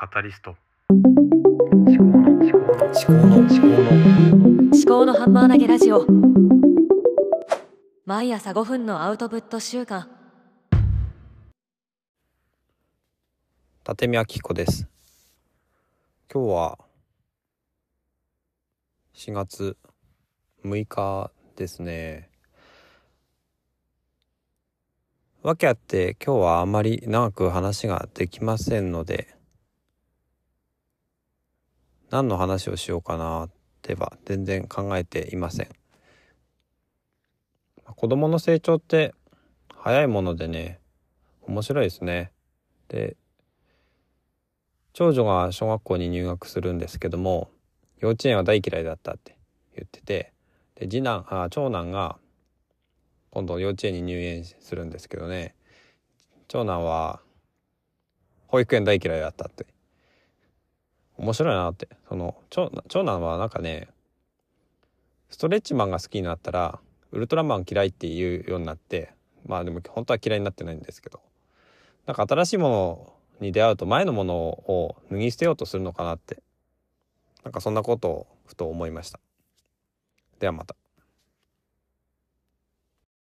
[0.00, 0.54] カタリスト。
[0.90, 2.86] 思考の思考の。
[2.86, 6.06] 思考の思考の思考のハンマー投げラジオ。
[8.06, 10.08] 毎朝5分のアウトプット週間。
[13.88, 14.86] 立見明子です。
[16.32, 16.78] 今日は
[19.16, 19.76] 4月
[20.64, 22.30] 6日ですね。
[25.42, 29.37] わけあって今日はあまり長く話ができませんので
[32.10, 33.50] 何の話をしようかなっ
[33.82, 35.68] ては全然考えていません。
[37.96, 39.14] 子供の成長って
[39.74, 40.78] 早いものでね
[41.42, 42.32] 面白いですね。
[42.88, 43.16] で
[44.92, 47.50] 長女が小学校に入学するんですけども
[48.00, 49.36] 幼稚園は大嫌いだったって
[49.76, 50.32] 言ってて
[50.74, 52.18] で次男あ長男が
[53.30, 55.54] 今度幼稚園に入園するんですけどね
[56.48, 57.20] 長男は
[58.48, 59.66] 保育園大嫌いだったって
[61.18, 62.70] 面白いなってその長
[63.04, 63.88] 男はなんかね
[65.30, 66.78] ストレッチマンが好きになったら
[67.10, 69.12] ウルトラマン嫌いっていうようになって
[69.46, 71.20] まあでも本当は嫌いになってないんですけど
[72.06, 76.42] なんか新しいものに出会うと前のものを脱ぎ捨てようとするのかなって
[77.44, 79.20] なんかそんなことをふと思いました
[80.38, 80.76] ではまた。